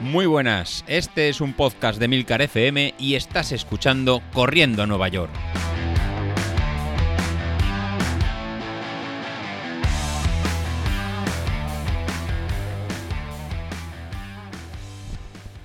[0.00, 5.08] Muy buenas, este es un podcast de Milcar FM y estás escuchando Corriendo a Nueva
[5.08, 5.30] York.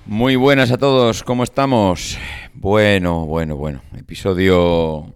[0.04, 2.18] Muy buenas a todos, ¿cómo estamos?
[2.52, 5.14] Bueno, bueno, bueno, episodio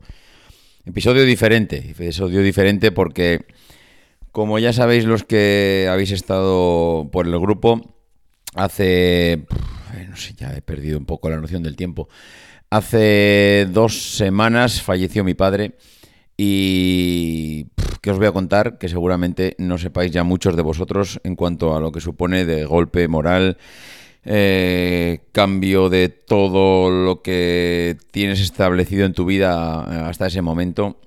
[0.86, 3.44] episodio diferente, episodio diferente porque
[4.32, 7.99] como ya sabéis los que habéis estado por el grupo,
[8.54, 9.46] hace,
[10.08, 12.08] no sé, ya he perdido un poco la noción del tiempo.
[12.70, 15.72] Hace dos semanas falleció mi padre
[16.36, 17.66] y
[18.00, 21.76] que os voy a contar que seguramente no sepáis ya muchos de vosotros en cuanto
[21.76, 23.58] a lo que supone de golpe moral,
[24.24, 30.98] eh, cambio de todo lo que tienes establecido en tu vida hasta ese momento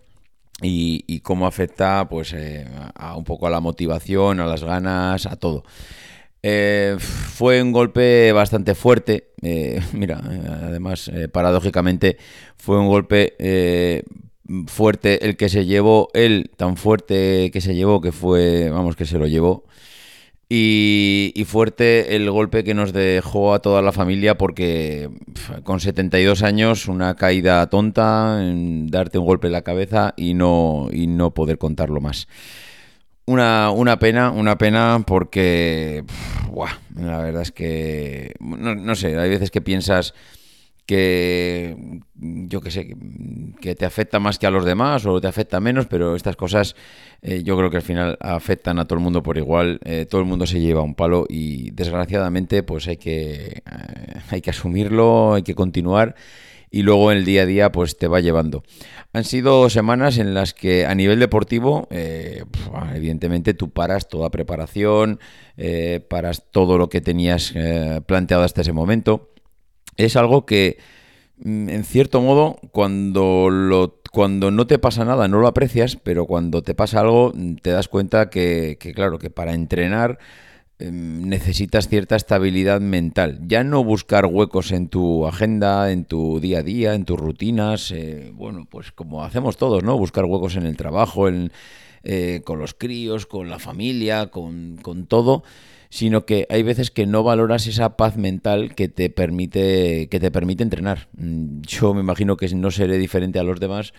[0.62, 5.36] y, cómo afecta pues eh, a un poco a la motivación, a las ganas, a
[5.36, 5.64] todo.
[6.44, 9.32] Eh, fue un golpe bastante fuerte.
[9.42, 10.22] Eh, mira,
[10.64, 12.18] además, paradójicamente,
[12.58, 13.36] fue un golpe
[14.68, 19.06] fuerte el que se llevó, él tan fuerte que se llevó, que fue, vamos, que
[19.06, 19.64] se lo llevó.
[20.56, 25.10] Y, fuerte el golpe que nos dejó a toda la familia porque
[25.64, 28.40] con 72 años una caída tonta,
[28.86, 32.28] darte un golpe en la cabeza y no, y no poder contarlo más.
[33.26, 36.04] Una, una pena, una pena porque
[36.96, 40.14] la verdad es que no, no sé, hay veces que piensas
[40.86, 41.78] que
[42.16, 42.96] yo que sé,
[43.62, 46.76] que te afecta más que a los demás o te afecta menos, pero estas cosas
[47.22, 50.22] eh, yo creo que al final afectan a todo el mundo por igual, eh, todo
[50.22, 55.36] el mundo se lleva un palo y desgraciadamente pues hay que, eh, hay que asumirlo,
[55.36, 56.16] hay que continuar
[56.74, 58.64] y luego en el día a día pues te va llevando.
[59.14, 61.88] Han sido semanas en las que a nivel deportivo,
[62.94, 65.20] evidentemente tú paras toda preparación,
[66.10, 67.54] paras todo lo que tenías
[68.08, 69.30] planteado hasta ese momento
[69.98, 70.78] es algo que,
[71.38, 76.26] mm, en cierto modo, cuando, lo, cuando no te pasa nada no lo aprecias, pero
[76.26, 80.20] cuando te pasa algo mm, te das cuenta que, claro, que para entrenar
[80.80, 83.40] necesitas cierta estabilidad mental.
[83.48, 87.92] Ya no buscar huecos en tu agenda, en tu día a día, en tus rutinas,
[87.92, 89.98] eh, bueno, pues como hacemos todos, ¿no?
[89.98, 91.52] Buscar huecos en el trabajo, en,
[92.04, 95.44] eh, con los críos, con la familia, con, con todo
[95.94, 100.32] sino que hay veces que no valoras esa paz mental que te permite, que te
[100.32, 101.08] permite entrenar.
[101.16, 103.94] Mm, yo me imagino que no seré diferente a los demás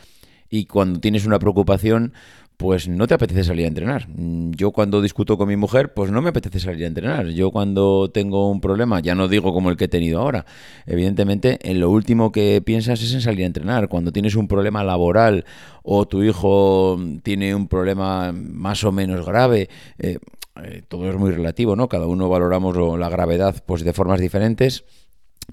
[0.50, 2.12] y cuando tienes una preocupación,
[2.56, 4.06] pues no te apetece salir a entrenar.
[4.16, 7.28] Yo cuando discuto con mi mujer, pues no me apetece salir a entrenar.
[7.28, 10.46] Yo cuando tengo un problema, ya no digo como el que he tenido ahora,
[10.86, 13.88] evidentemente en lo último que piensas es en salir a entrenar.
[13.88, 15.44] Cuando tienes un problema laboral
[15.82, 20.18] o tu hijo tiene un problema más o menos grave, eh,
[20.62, 21.88] eh, todo es muy relativo, ¿no?
[21.88, 24.84] Cada uno valoramos la gravedad pues, de formas diferentes,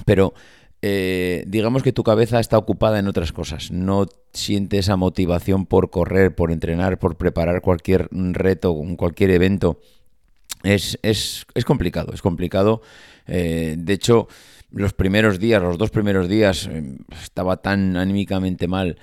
[0.05, 0.33] pero
[0.81, 3.71] eh, digamos que tu cabeza está ocupada en otras cosas.
[3.71, 9.79] No siente esa motivación por correr, por entrenar, por preparar cualquier reto, cualquier evento.
[10.63, 12.81] Es, es, es complicado, es complicado.
[13.27, 14.27] Eh, de hecho,
[14.71, 16.69] los primeros días, los dos primeros días,
[17.21, 18.97] estaba tan anímicamente mal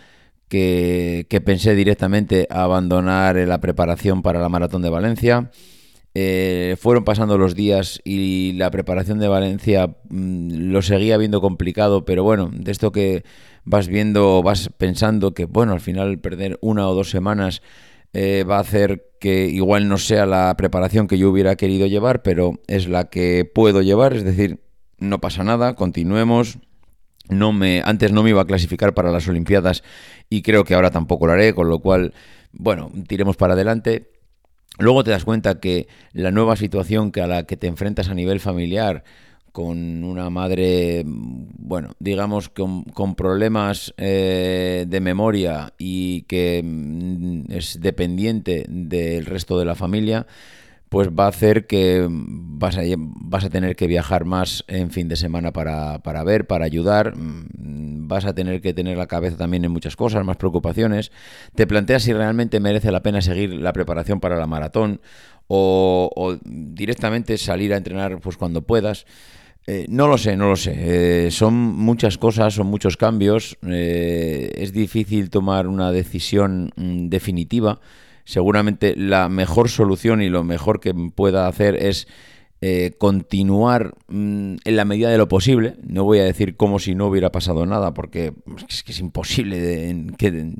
[0.48, 5.50] que, que pensé directamente abandonar la preparación para la maratón de Valencia.
[6.20, 12.04] Eh, fueron pasando los días y la preparación de Valencia mm, lo seguía viendo complicado,
[12.04, 13.22] pero bueno, de esto que
[13.62, 17.62] vas viendo, vas pensando que, bueno, al final perder una o dos semanas
[18.14, 22.22] eh, va a hacer que igual no sea la preparación que yo hubiera querido llevar,
[22.22, 24.58] pero es la que puedo llevar, es decir,
[24.98, 26.58] no pasa nada, continuemos.
[27.28, 29.84] No me, antes no me iba a clasificar para las Olimpiadas
[30.28, 32.12] y creo que ahora tampoco lo haré, con lo cual,
[32.50, 34.17] bueno, tiremos para adelante
[34.78, 38.14] Luego te das cuenta que la nueva situación que a la que te enfrentas a
[38.14, 39.04] nivel familiar,
[39.52, 48.66] con una madre, bueno, digamos, con, problemas eh, de memoria y que mm, es dependiente
[48.68, 50.26] del resto de la familia,
[50.88, 55.08] pues va a hacer que vas a, vas a tener que viajar más en fin
[55.08, 59.36] de semana para, para, ver, para ayudar, mm, vas a tener que tener la cabeza
[59.36, 61.12] también en muchas cosas, más preocupaciones,
[61.54, 65.00] te planteas si realmente merece la pena seguir la preparación para la maratón
[65.46, 69.06] o, directamente salir a entrenar pues cuando puedas.
[69.66, 71.26] Eh, no lo sé, no lo sé.
[71.26, 73.58] Eh, son muchas cosas, son muchos cambios.
[73.66, 77.80] Eh, es difícil tomar una decisión mm, definitiva
[78.28, 82.06] seguramente la mejor solución y lo mejor que pueda hacer es
[82.60, 85.76] eh, continuar mm, en la medida de lo posible.
[85.82, 88.34] No voy a decir como si no hubiera pasado nada, porque
[88.68, 90.52] es que es imposible que,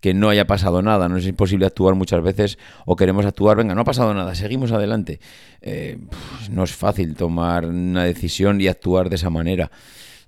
[0.00, 1.10] que, no haya pasado nada.
[1.10, 2.56] No es imposible actuar muchas veces
[2.86, 5.20] o queremos actuar, venga, no ha pasado nada, seguimos adelante.
[5.60, 5.98] Eh,
[6.50, 9.70] no es fácil tomar una decisión y actuar de esa manera.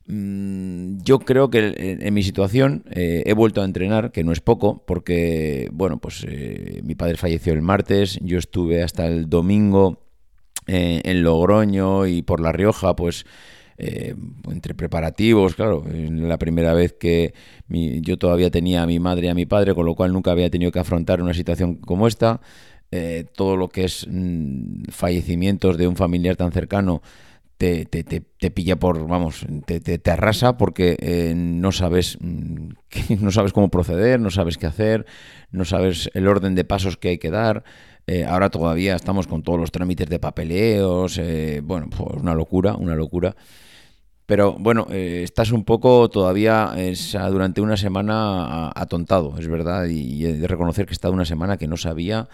[0.07, 4.41] Mm, yo creo que en, mi situación eh, he vuelto a entrenar, que no es
[4.41, 6.27] poco, porque, bueno, pues
[6.83, 10.03] mi padre falleció el martes, yo estuve hasta el domingo
[10.67, 13.27] eh, en Logroño y por La Rioja, pues
[13.79, 14.15] eh,
[14.49, 17.35] entre preparativos, claro, la primera vez que
[17.69, 20.51] yo todavía tenía a mi madre y a mi padre, con lo cual nunca había
[20.51, 22.41] tenido que afrontar una situación como esta.
[22.93, 27.03] Eh, todo lo que es mm, fallecimientos de un familiar tan cercano
[27.63, 32.71] te, te, te, pilla por, vamos, te, te arrasa porque no sabes mm,
[33.21, 35.07] no sabes cómo proceder, no sabes qué hacer,
[35.53, 37.63] no sabes el orden de pasos que hay que dar.
[38.09, 42.75] Eh, ahora todavía estamos con todos los trámites de papeleos, eh, bueno, pues una locura,
[42.75, 43.37] una locura.
[44.27, 46.75] Pero bueno, eh, estás un poco todavía
[47.31, 51.59] durante una semana atontado, es verdad, y, he de reconocer que he estado una semana
[51.59, 52.29] que no sabía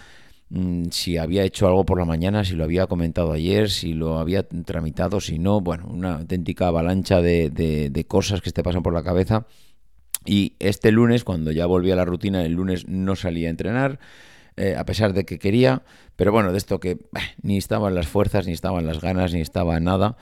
[0.91, 4.43] si había hecho algo por la mañana, si lo había comentado ayer, si lo había
[4.49, 9.03] tramitado, si no, bueno, una auténtica avalancha de, de cosas que te pasan por la
[9.03, 9.47] cabeza.
[10.25, 13.99] Y este lunes, cuando ya volví a la rutina, el lunes no salí a entrenar.
[14.59, 15.83] Eh, a pesar de que quería,
[16.17, 16.99] pero bueno, de esto que
[17.43, 20.17] ni estaban las fuerzas, ni estaban las ganas, ni estaba nada.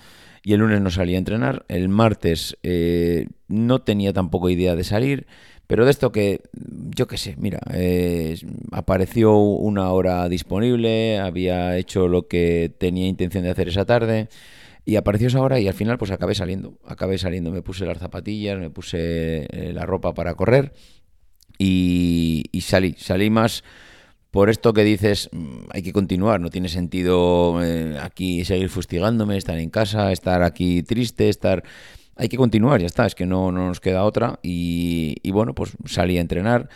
[0.46, 4.84] Y el lunes no salí a entrenar, el martes eh, no tenía tampoco idea de
[4.84, 5.26] salir,
[5.66, 6.40] pero de esto que,
[6.94, 8.38] yo qué sé, mira, eh,
[8.70, 14.28] apareció una hora disponible, había hecho lo que tenía intención de hacer esa tarde.
[14.84, 16.78] Y apareció esa hora y al final pues acabé saliendo.
[16.86, 20.74] Acabé saliendo, me puse las zapatillas, me puse la ropa para correr
[21.58, 22.94] y salí.
[22.96, 23.64] Salí más
[24.36, 29.38] por esto que dices, mm, hay que continuar, no tiene sentido eh, aquí seguir fustigándome,
[29.38, 31.64] estar en casa, estar aquí triste, estar...
[32.16, 36.18] Hay que continuar, ya está, es que no, nos queda otra y, bueno, pues salí
[36.18, 36.68] a entrenar.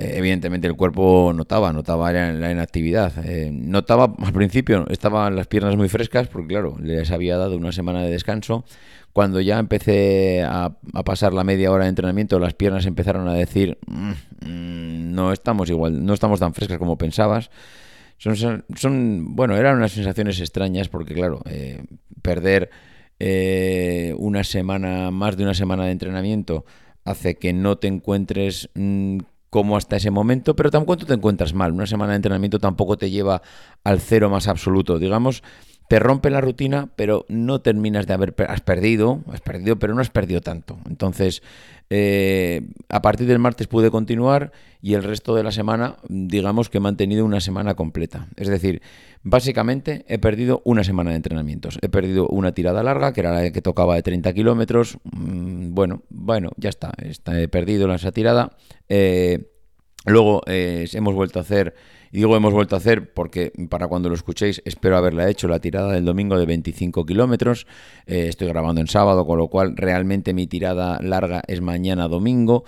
[0.00, 3.12] Eh, evidentemente el cuerpo notaba, notaba la inactividad.
[3.22, 7.70] Eh, notaba al principio, estaban las piernas muy frescas porque claro, les había dado una
[7.70, 8.64] semana de descanso
[9.12, 10.74] cuando ya empecé a,
[11.04, 14.10] pasar la media hora de entrenamiento, las piernas empezaron a decir, mm,
[14.46, 17.50] mm, no estamos igual, no estamos tan frescas como pensabas.
[18.16, 18.36] Son,
[18.76, 21.84] son bueno, eran unas sensaciones extrañas porque, claro, eh,
[22.22, 22.70] perder
[24.16, 26.64] una semana, más de una semana de entrenamiento,
[27.04, 29.18] hace que no te encuentres mm,
[29.50, 31.72] como hasta ese momento, pero tampoco te encuentras mal.
[31.72, 33.42] Una semana de entrenamiento tampoco te lleva
[33.84, 34.98] al cero más absoluto.
[34.98, 35.42] Digamos
[35.90, 40.00] te rompe la rutina, pero no terminas de haber has perdido, has perdido, pero no
[40.00, 40.78] has perdido tanto.
[40.88, 41.42] Entonces,
[41.90, 46.78] eh, a partir del martes pude continuar y el resto de la semana, digamos que
[46.78, 48.28] he mantenido una semana completa.
[48.36, 48.82] Es decir,
[49.24, 51.76] básicamente he perdido una semana de entrenamientos.
[51.82, 54.96] He perdido una tirada larga, que era la que tocaba de 30 kilómetros.
[55.02, 58.56] Mm, bueno, bueno, ya está, he perdido esa tirada.
[58.88, 59.50] Eh,
[60.06, 61.74] luego eh, hemos vuelto a hacer
[62.12, 65.60] y digo hemos vuelto a hacer porque para cuando lo escuchéis espero haberla hecho la
[65.60, 67.66] tirada del domingo de 25 kilómetros.
[68.06, 72.64] Eh, estoy grabando en sábado, con lo cual realmente mi tirada larga es mañana domingo.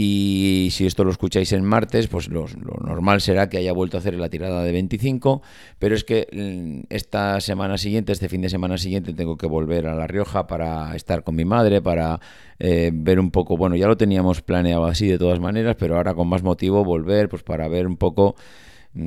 [0.00, 2.46] Y si esto lo escucháis en martes, pues lo,
[2.84, 5.42] normal será que haya vuelto a hacer la tirada de 25.
[5.80, 9.88] Pero es que mm, esta semana siguiente, este fin de semana siguiente, tengo que volver
[9.88, 12.20] a La Rioja para estar con mi madre, para
[12.60, 16.14] eh, ver un poco, bueno, ya lo teníamos planeado así de todas maneras, pero ahora
[16.14, 18.36] con más motivo volver, pues para ver un poco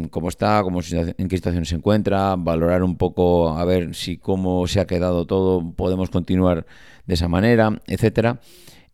[0.09, 4.67] cómo está, cómo, en qué situación se encuentra, valorar un poco a ver si cómo
[4.67, 6.65] se ha quedado todo, podemos continuar
[7.05, 8.39] de esa manera, etcétera.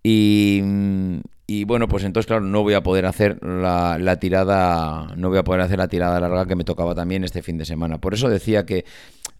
[0.04, 1.18] Y, mm,
[1.50, 5.38] y bueno, pues entonces, claro, no voy a poder hacer la, la, tirada, no voy
[5.38, 8.00] a poder hacer la tirada larga que me tocaba también este fin de semana.
[8.00, 8.84] Por eso decía que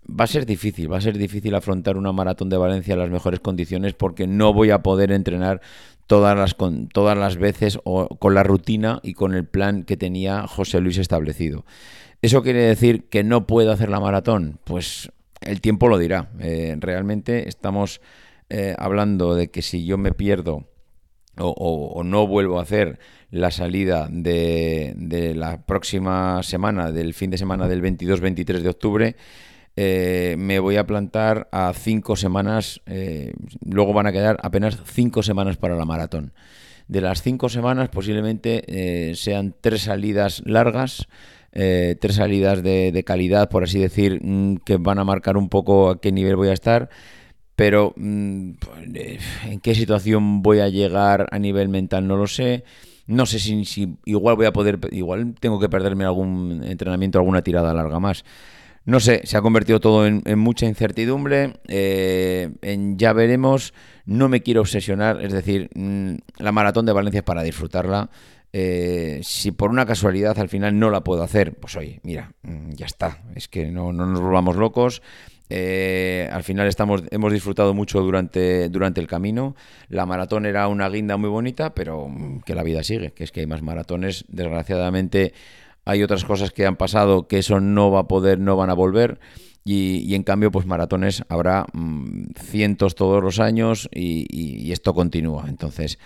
[0.08, 3.10] va a ser difícil, va a ser difícil afrontar una maratón de Valencia en las
[3.10, 5.62] mejores condiciones porque no voy a poder entrenar
[6.08, 6.56] todas las,
[6.94, 10.98] todas las veces o con la rutina y con el plan que tenía José Luis
[10.98, 11.66] establecido.
[12.22, 14.60] ¿Eso quiere decir que no puedo hacer la maratón?
[14.64, 15.12] Pues
[15.42, 16.30] el tiempo lo dirá.
[16.40, 18.02] Eh, realmente estamos
[18.50, 20.68] eh, hablando de que si yo me pierdo
[21.40, 22.98] o, no vuelvo a hacer
[23.30, 29.16] la salida de, de, la próxima semana, del fin de semana del 22-23 de octubre,
[29.80, 35.22] eh, me voy a plantar a cinco semanas, eh, luego van a quedar apenas cinco
[35.22, 36.34] semanas para la maratón.
[36.88, 41.08] De las cinco semanas posiblemente eh, sean tres salidas largas,
[41.52, 46.02] tres salidas de, calidad, por así decir, mm, que van a marcar un poco a
[46.02, 46.90] qué nivel voy a estar
[47.56, 48.52] pero mm,
[49.46, 52.64] en qué situación voy a llegar a nivel mental no lo sé.
[53.08, 57.42] No sé si, si, igual voy a poder, igual tengo que perderme algún entrenamiento, alguna
[57.42, 58.24] tirada larga más.
[58.88, 63.74] No sé, se ha convertido todo en, mucha incertidumbre, eh, en ya veremos,
[64.06, 68.10] no me quiero obsesionar, es decir, mm, la maratón de Valencia es para disfrutarla.
[68.54, 72.76] Eh, si por una casualidad al final no la puedo hacer, pues oye, mira, mm,
[72.76, 75.02] ya está, es que no, no nos volvamos locos.
[75.50, 79.58] Eh, al final estamos, hemos disfrutado mucho durante, durante el camino.
[79.90, 83.34] La maratón era una guinda muy bonita, pero mm, que la vida sigue, que es
[83.34, 84.24] que hay más maratones.
[84.30, 85.34] Desgraciadamente
[85.88, 88.74] hay otras cosas que han pasado que eso no va a poder, no van a
[88.74, 89.20] volver.
[89.64, 95.46] Y, en cambio, pues maratones habrá mm, cientos todos los años y, esto continúa.
[95.48, 95.98] Entonces,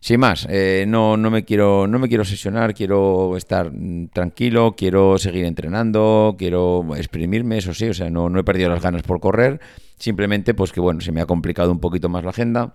[0.00, 4.74] sin más, eh, no, no, me quiero, no me quiero sesionar, quiero estar mm, tranquilo,
[4.76, 9.02] quiero seguir entrenando, quiero exprimirme, eso sí, o sea, no, no he perdido las ganas
[9.02, 9.60] por correr,
[9.98, 12.74] simplemente pues que bueno, se me ha complicado un poquito más la agenda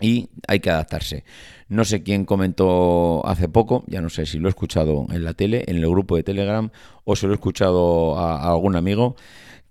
[0.00, 1.24] y hay que adaptarse.
[1.68, 5.34] No sé quién comentó hace poco, ya no sé si lo he escuchado en la
[5.34, 6.70] tele, en el grupo de Telegram
[7.04, 9.16] o si lo he escuchado a algún amigo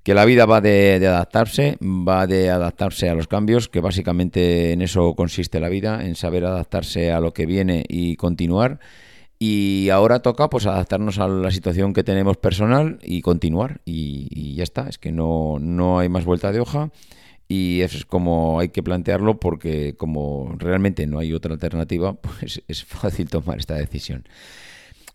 [0.06, 4.84] que la vida va de, adaptarse, va de adaptarse a los cambios, que básicamente en
[4.84, 8.80] eso consiste la vida, en saber adaptarse a lo que viene y continuar.
[9.40, 13.82] Y ahora toca pues adaptarnos a la situación que tenemos personal y continuar.
[13.84, 16.92] Y, ya está, es que no, no hay más vuelta de hoja.
[17.48, 22.84] Y es como hay que plantearlo porque como realmente no hay otra alternativa, pues es
[22.84, 24.26] fácil tomar esta decisión.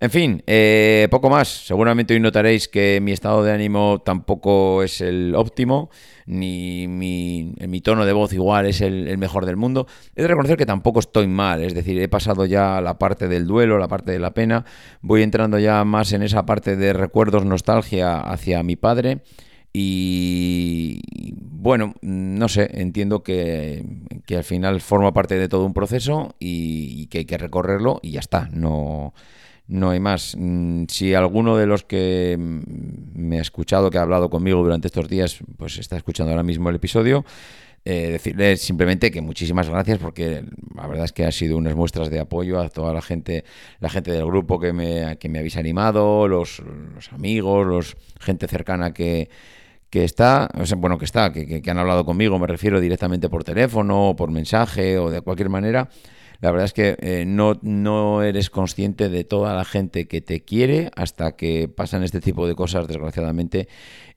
[0.02, 1.66] En fin, eh, poco más.
[1.66, 5.90] Seguramente hoy notaréis que mi estado de ánimo tampoco es el óptimo,
[6.24, 9.86] ni mi, mi tono de voz igual es el, mejor del mundo.
[10.16, 13.46] He de reconocer que tampoco estoy mal, es decir, he pasado ya la parte del
[13.46, 14.64] duelo, la parte de la pena,
[15.02, 19.20] voy entrando ya más en esa parte de recuerdos, nostalgia hacia mi padre.
[19.72, 21.00] Y
[21.36, 23.84] bueno, no sé, entiendo que,
[24.34, 28.20] al final forma parte de todo un proceso y, que hay que recorrerlo y ya
[28.20, 28.48] está.
[28.52, 29.14] No,
[29.68, 30.34] no hay más.
[30.38, 32.62] Mm, si alguno de los que mm,
[33.14, 36.68] me ha escuchado, que ha hablado conmigo durante estos días, pues está escuchando ahora mismo
[36.70, 37.24] el episodio,
[37.84, 42.10] eh, decirle simplemente que muchísimas gracias porque la verdad es que ha sido unas muestras
[42.10, 43.44] de apoyo a toda la gente,
[43.80, 46.62] la gente del grupo que me, que me habéis animado, los,
[47.10, 49.30] amigos, los gente cercana que,
[49.90, 54.14] que está, bueno, que está, que, que han hablado conmigo, me refiero directamente por teléfono,
[54.16, 55.88] por mensaje o de cualquier manera
[56.40, 60.42] la verdad es que eh, no, no eres consciente de toda la gente que te
[60.42, 63.68] quiere hasta que pasan este tipo de cosas, desgraciadamente,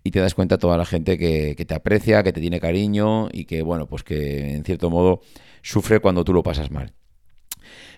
[0.04, 3.44] y te das cuenta toda la gente que, te aprecia, que te tiene cariño y
[3.46, 5.20] que, bueno, pues que en cierto modo
[5.62, 6.94] sufre cuando tú lo pasas mal.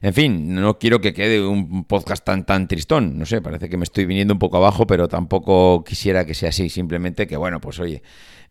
[0.01, 3.77] En fin, no quiero que quede un podcast tan tan tristón, no sé, parece que
[3.77, 7.59] me estoy viniendo un poco abajo, pero tampoco quisiera que sea así, simplemente que bueno,
[7.61, 8.01] pues oye,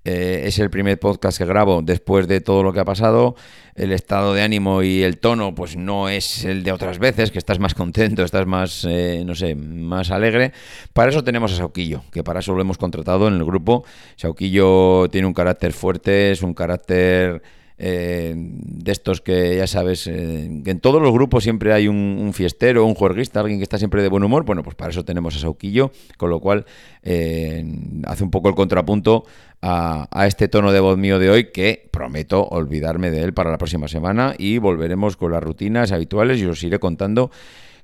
[0.07, 3.37] eh, es el primer podcast que grabo después de todo lo que ha pasado.
[3.75, 7.39] El estado de ánimo y el tono, pues no es el de otras veces, que
[7.39, 10.53] estás más contento, estás más, eh, no sé, más alegre.
[10.93, 13.85] Para eso tenemos a Sauquillo, que para eso lo hemos contratado en el grupo.
[14.17, 17.43] Sauquillo tiene un carácter fuerte, es un carácter
[17.77, 22.87] eh, de estos que ya sabes, eh, en todos los grupos siempre hay un, fiestero,
[22.87, 24.45] un juerguista, alguien que está siempre de buen humor.
[24.45, 26.67] Bueno, pues para eso tenemos a Sauquillo, con lo cual
[27.03, 27.65] eh,
[28.07, 29.25] hace un poco el contrapunto
[29.61, 33.59] a, este tono de voz mío de hoy que prometo olvidarme de él para la
[33.59, 37.31] próxima semana y volveremos con las rutinas habituales y os iré contando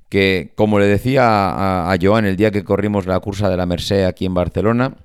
[0.07, 3.65] que, como le decía a, a Joan el día que corrimos la cursa de la
[3.65, 4.95] Merced aquí en Barcelona,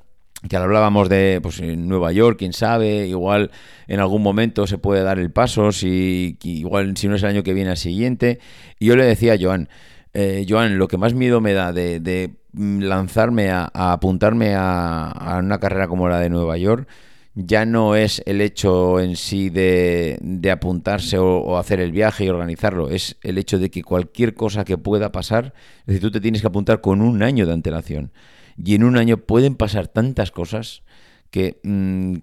[0.49, 3.51] que hablábamos de pues, en Nueva York, quién sabe, igual
[3.89, 7.43] en algún momento se puede dar el paso, si igual si no es el año
[7.43, 8.39] que viene al siguiente.
[8.79, 9.69] Y yo le decía a Joan,
[10.13, 15.89] eh, Joan, lo que más miedo me da de, lanzarme a, apuntarme a, una carrera
[15.89, 16.89] como la de Nueva York,
[17.35, 20.19] ya no es el hecho en sí de,
[20.51, 24.65] apuntarse o, o, hacer el viaje y organizarlo, es el hecho de que cualquier cosa
[24.65, 28.11] que pueda pasar, es decir, tú te tienes que apuntar con un año de antelación
[28.63, 30.83] y en un año pueden pasar tantas cosas
[31.31, 32.17] que, mm,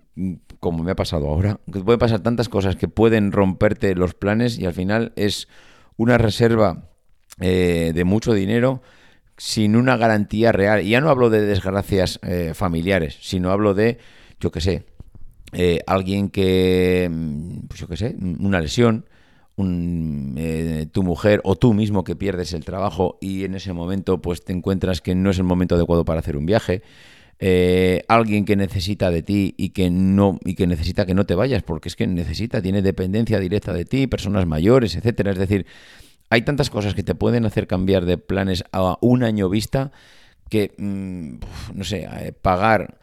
[0.59, 4.57] como me ha pasado ahora, que pueden pasar tantas cosas que pueden romperte los planes
[4.57, 5.47] y al final es
[5.97, 6.89] una reserva
[7.39, 8.81] eh, de mucho dinero
[9.37, 10.81] sin una garantía real.
[10.81, 13.97] Y ya no hablo de desgracias eh, familiares, sino hablo de,
[14.39, 14.85] yo qué sé,
[15.51, 19.05] eh, alguien que, mm, pues yo qué sé, una lesión,
[19.55, 20.32] un,
[20.83, 24.43] eh, tu mujer o tú mismo que pierdes el trabajo y en ese momento pues
[24.43, 26.81] te encuentras que no es el momento adecuado para hacer un viaje.
[27.39, 31.35] Eh, alguien que necesita de ti y que no y que necesita que no te
[31.35, 35.65] vayas porque es que necesita tiene dependencia directa de ti personas mayores etcétera es decir
[36.29, 39.91] hay tantas cosas que te pueden hacer cambiar de planes a un año vista
[40.49, 41.37] que mm,
[41.73, 42.99] no sé eh, pagar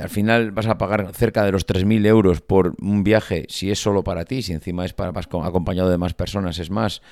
[0.00, 3.78] al final vas a pagar cerca de los 3.000 euros por un viaje, si es
[3.78, 7.02] solo para ti, si encima es para, acompañado de más personas, es más.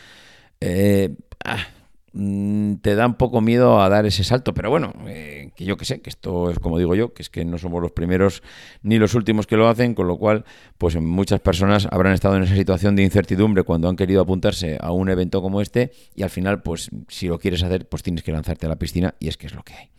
[0.61, 1.15] Eh,
[1.45, 1.69] ah,
[2.13, 4.55] mm, te da un poco miedo a dar ese salto.
[4.55, 7.31] Pero bueno, eh, que yo que sé, que esto es como digo yo, que es
[7.31, 8.43] que no somos los primeros
[8.83, 10.45] ni los últimos que lo hacen, con lo cual,
[10.79, 14.93] pues muchas personas habrán estado en esa situación de incertidumbre cuando han querido apuntarse a
[14.93, 18.33] un evento como este y al final, pues si lo quieres hacer, pues tienes que
[18.33, 19.91] lanzarte a la piscina y es que es lo que hay.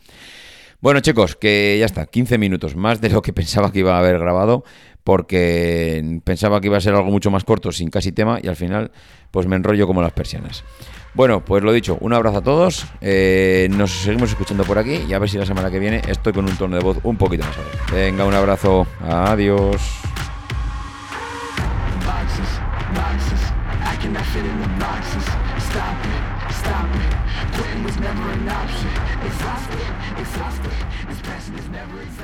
[0.81, 3.99] Bueno, chicos, que ya está, 15 minutos más de lo que pensaba que iba a
[3.99, 4.63] haber grabado,
[5.03, 8.55] porque pensaba que iba a ser algo mucho más corto, sin casi tema, y al
[8.55, 8.91] final,
[9.29, 10.63] pues me enrollo como las persianas.
[11.13, 15.11] Bueno, pues lo dicho, un abrazo a todos, eh, nos seguimos escuchando por aquí y
[15.11, 17.43] a ver si la semana que viene estoy con un tono de voz un poquito
[17.45, 17.77] más alto.
[17.93, 19.81] Venga, un abrazo, adiós.
[29.21, 29.98] Exhausted,
[30.39, 30.71] exhausted,
[31.09, 32.18] this passion is never.